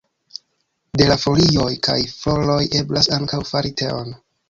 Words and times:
De 1.01 1.07
la 1.11 1.17
folioj 1.25 1.69
kaj 1.89 1.99
floroj 2.17 2.59
eblas 2.83 3.15
ankaŭ 3.23 3.47
fari 3.55 3.79
teon. 3.83 4.15